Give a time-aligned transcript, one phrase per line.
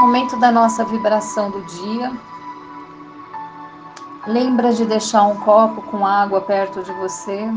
[0.00, 2.12] Momento da nossa vibração do dia.
[4.26, 7.48] Lembra de deixar um copo com água perto de você.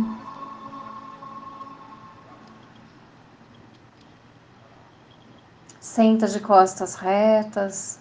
[5.81, 7.99] Senta de costas retas,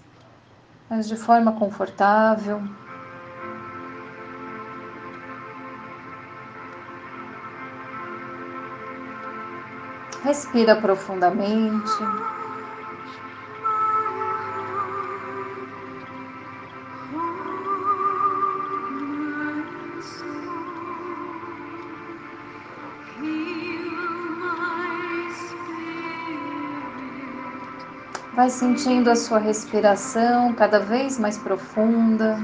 [0.89, 2.62] mas de forma confortável.
[10.23, 12.38] Respira profundamente.
[28.38, 32.38] Vai sentindo a sua respiração cada vez mais profunda.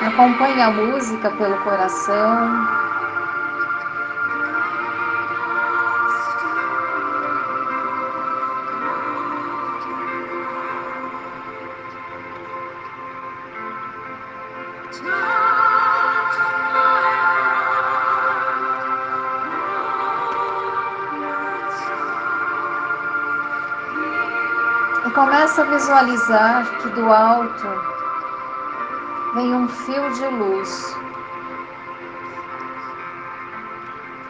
[0.00, 2.68] Acompanhe a música pelo coração.
[25.04, 27.97] E começa a visualizar que do alto
[29.34, 30.96] vem um fio de luz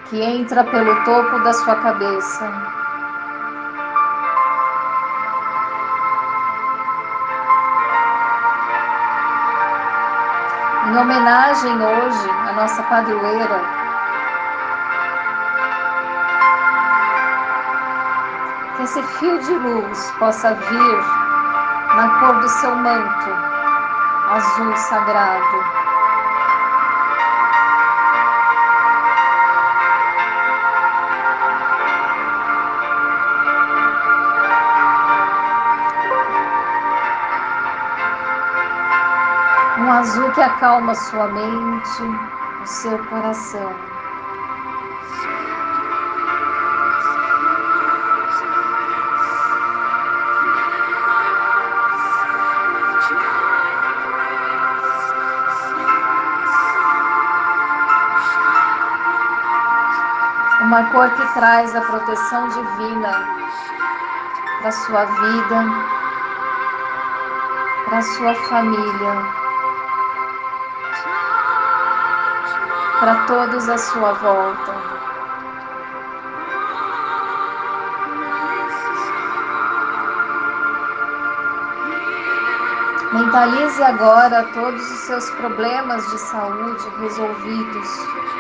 [0.07, 2.51] que entra pelo topo da sua cabeça.
[10.87, 13.61] Em homenagem hoje à nossa padroeira,
[18.77, 21.05] que esse fio de luz possa vir
[21.95, 23.48] na cor do seu manto
[24.31, 25.65] azul sagrado.
[39.79, 42.03] Um azul que acalma sua mente,
[42.61, 43.75] o seu coração.
[60.69, 63.27] Uma cor que traz a proteção divina
[64.61, 65.65] para sua vida,
[67.87, 69.15] para sua família,
[73.01, 74.75] para todos à sua volta.
[83.15, 88.38] Mentalize agora todos os seus problemas de saúde resolvidos.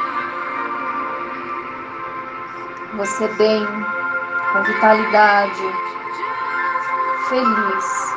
[2.98, 3.64] Você bem,
[4.52, 5.62] com vitalidade,
[7.28, 8.08] feliz.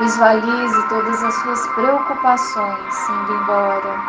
[0.00, 4.00] Visualize todas as suas preocupações indo embora.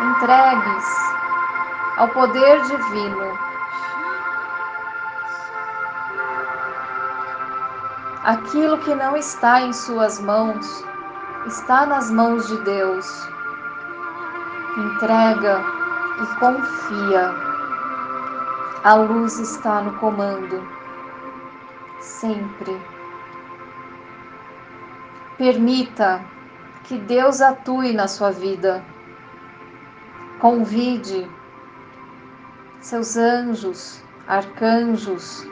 [0.00, 0.86] Entregues
[1.98, 3.43] ao poder divino
[8.24, 10.82] Aquilo que não está em suas mãos
[11.46, 13.28] está nas mãos de Deus.
[14.78, 15.60] Entrega
[16.22, 17.34] e confia.
[18.82, 20.66] A luz está no comando.
[22.00, 22.80] Sempre.
[25.36, 26.24] Permita
[26.84, 28.82] que Deus atue na sua vida.
[30.40, 31.30] Convide
[32.80, 35.46] seus anjos, arcanjos,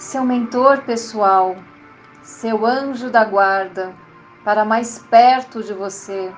[0.00, 1.54] seu mentor pessoal,
[2.22, 3.94] seu anjo da guarda,
[4.42, 6.32] para mais perto de você.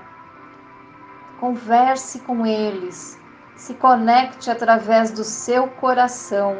[1.38, 3.17] Converse com eles,
[3.55, 6.56] se conecte através do seu coração.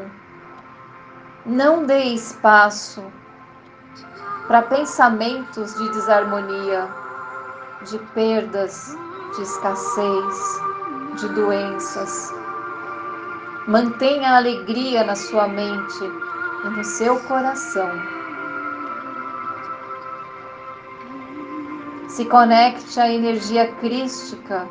[1.45, 3.05] Não dê espaço
[4.47, 6.89] para pensamentos de desarmonia,
[7.85, 8.97] de perdas,
[9.35, 10.61] de escassez,
[11.17, 12.33] de doenças.
[13.67, 16.23] Mantenha a alegria na sua mente
[16.65, 17.91] e no seu coração.
[22.09, 24.69] Se conecte à energia crística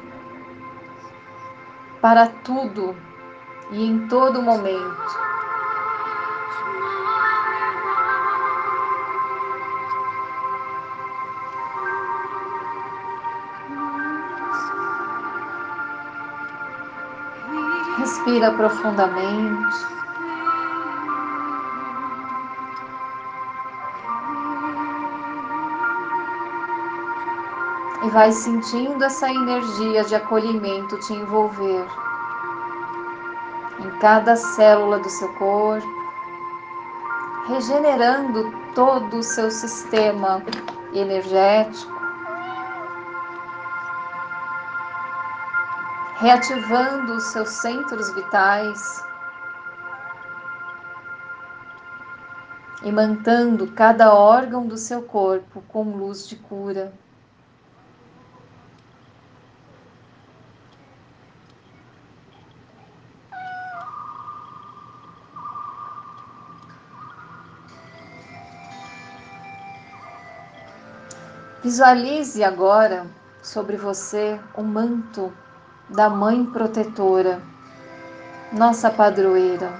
[2.01, 2.95] para tudo
[3.71, 5.31] e em todo momento.
[17.97, 20.00] Respira profundamente.
[28.11, 31.87] Vai sentindo essa energia de acolhimento te envolver
[33.79, 35.87] em cada célula do seu corpo,
[37.47, 40.43] regenerando todo o seu sistema
[40.93, 42.01] energético,
[46.17, 49.05] reativando os seus centros vitais
[52.83, 56.91] e mantendo cada órgão do seu corpo com luz de cura.
[71.63, 73.05] Visualize agora
[73.39, 75.31] sobre você o manto
[75.87, 77.39] da Mãe Protetora,
[78.51, 79.71] nossa padroeira.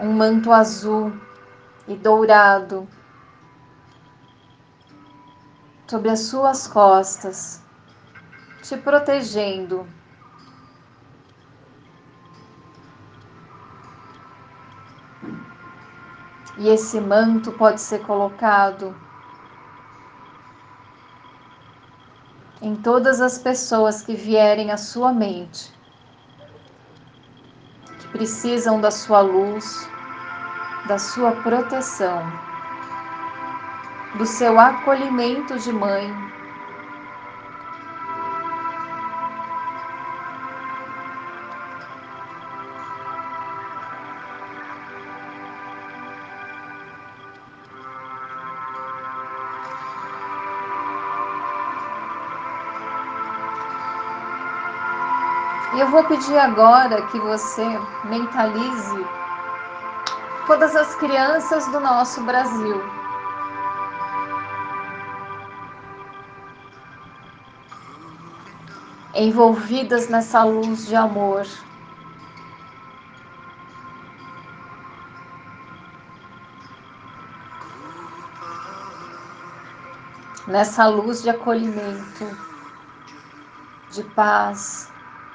[0.00, 1.12] Um manto azul
[1.86, 2.88] e dourado
[5.86, 7.60] sobre as suas costas,
[8.62, 9.86] te protegendo
[16.62, 18.94] E esse manto pode ser colocado
[22.60, 25.74] em todas as pessoas que vierem à sua mente,
[27.98, 29.90] que precisam da sua luz,
[30.86, 32.22] da sua proteção,
[34.14, 36.14] do seu acolhimento de mãe
[55.92, 57.62] vou pedir agora que você
[58.04, 59.06] mentalize
[60.46, 62.82] todas as crianças do nosso Brasil.
[69.14, 71.46] Envolvidas nessa luz de amor.
[80.46, 82.24] Nessa luz de acolhimento,
[83.90, 84.91] de paz,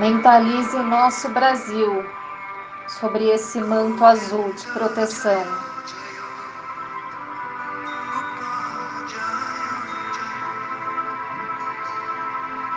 [0.00, 2.04] Mentalize o nosso Brasil
[2.88, 5.44] sobre esse manto azul de proteção.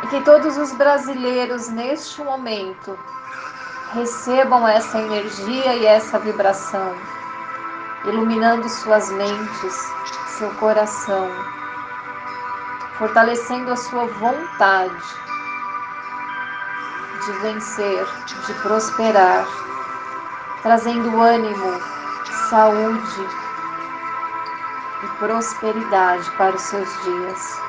[0.04, 2.96] E que todos os brasileiros neste momento
[3.94, 6.96] recebam essa energia e essa vibração,
[8.06, 9.74] iluminando suas mentes,
[10.38, 11.32] seu coração,
[13.00, 15.27] fortalecendo a sua vontade
[17.28, 18.08] de vencer,
[18.46, 19.46] de prosperar,
[20.64, 21.78] trazendo ânimo,
[22.50, 23.28] saúde
[25.04, 27.67] e prosperidade para os seus dias.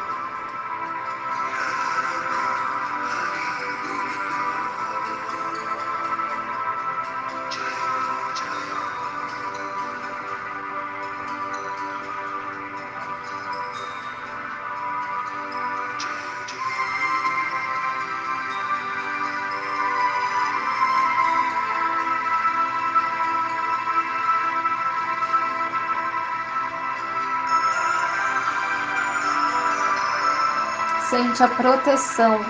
[31.18, 32.40] Sente a proteção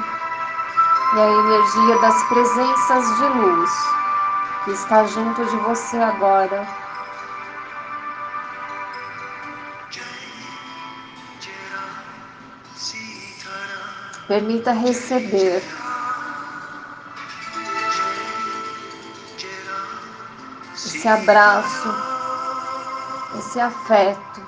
[1.14, 3.70] e a energia das presenças de luz
[4.64, 6.68] que está junto de você agora.
[14.26, 15.62] Permita receber
[20.75, 21.88] esse abraço,
[23.38, 24.48] esse afeto.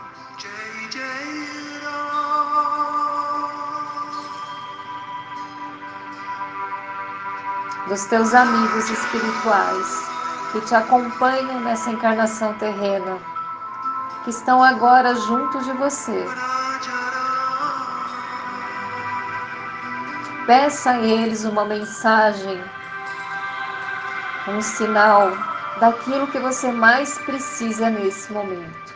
[7.91, 10.09] Dos teus amigos espirituais
[10.53, 13.19] que te acompanham nessa encarnação terrena,
[14.23, 16.25] que estão agora junto de você.
[20.47, 22.63] Peça a eles uma mensagem,
[24.47, 25.33] um sinal
[25.81, 28.95] daquilo que você mais precisa nesse momento.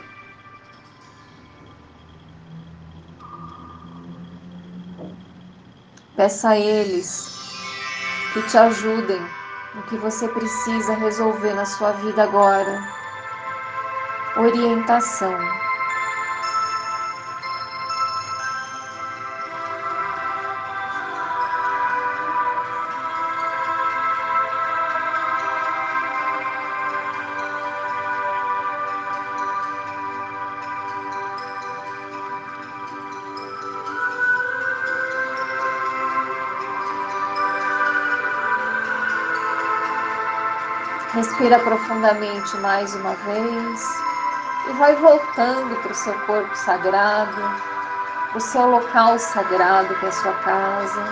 [6.14, 7.43] Peça a eles
[8.34, 9.24] que te ajudem
[9.76, 12.82] no que você precisa resolver na sua vida agora.
[14.36, 15.63] Orientação.
[41.14, 43.80] Respira profundamente mais uma vez
[44.68, 47.40] e vai voltando para o seu corpo sagrado,
[48.34, 51.04] o seu local sagrado que é a sua casa.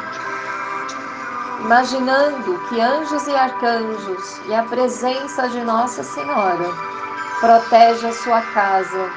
[1.60, 6.68] Imaginando que anjos e arcanjos e a presença de Nossa Senhora
[7.38, 9.08] protege a sua casa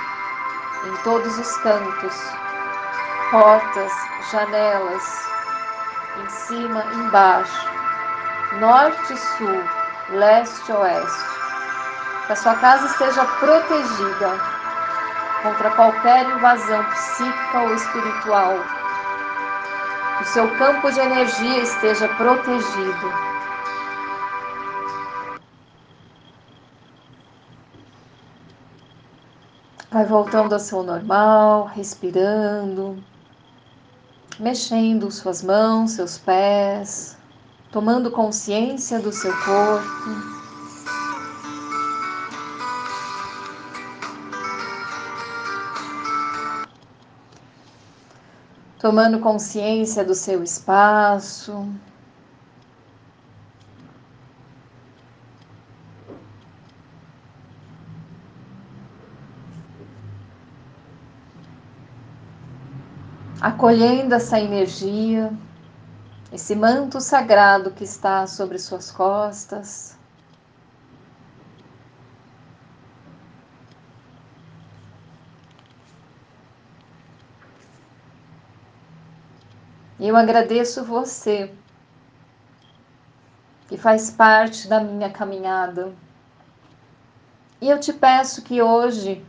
[0.86, 2.16] em todos os cantos,
[3.32, 3.92] portas,
[4.32, 5.30] janelas,
[6.24, 7.70] em cima, embaixo,
[8.60, 11.36] norte e sul leste-oeste.
[12.28, 14.40] Que a sua casa esteja protegida
[15.44, 18.54] contra qualquer invasão psíquica ou espiritual.
[20.18, 23.26] Que o seu campo de energia esteja protegido.
[29.92, 33.02] Vai voltando ao seu normal, respirando,
[34.40, 37.18] mexendo suas mãos, seus pés
[37.76, 39.86] tomando consciência do seu corpo.
[48.80, 51.68] Tomando consciência do seu espaço.
[63.42, 65.30] Acolhendo essa energia
[66.36, 69.98] esse manto sagrado que está sobre suas costas.
[79.98, 81.54] Eu agradeço você
[83.70, 85.94] que faz parte da minha caminhada.
[87.62, 89.26] E eu te peço que hoje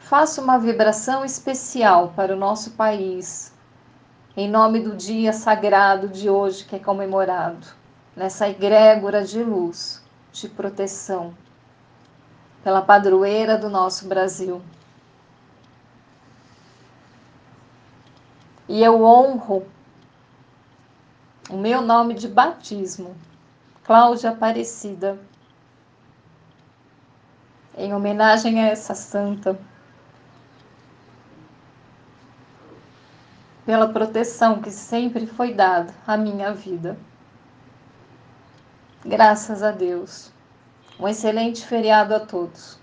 [0.00, 3.52] faça uma vibração especial para o nosso país,
[4.36, 7.66] em nome do dia sagrado de hoje que é comemorado,
[8.14, 11.34] nessa egrégora de luz, de proteção,
[12.62, 14.62] pela padroeira do nosso Brasil.
[18.68, 19.66] E eu honro
[21.50, 23.16] o meu nome de batismo,
[23.82, 25.18] Cláudia Aparecida,
[27.76, 29.58] em homenagem a essa santa.
[33.64, 36.98] Pela proteção que sempre foi dada à minha vida.
[39.04, 40.32] Graças a Deus.
[40.98, 42.79] Um excelente feriado a todos.